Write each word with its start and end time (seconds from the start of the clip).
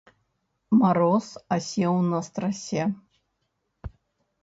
Мароз 0.79 1.27
асеў 1.57 1.93
на 2.09 2.19
страсе. 2.31 2.83